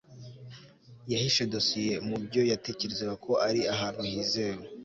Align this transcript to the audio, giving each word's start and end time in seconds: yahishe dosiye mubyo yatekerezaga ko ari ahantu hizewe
yahishe 1.11 1.43
dosiye 1.53 1.93
mubyo 2.07 2.41
yatekerezaga 2.51 3.15
ko 3.25 3.31
ari 3.47 3.61
ahantu 3.73 4.01
hizewe 4.11 4.63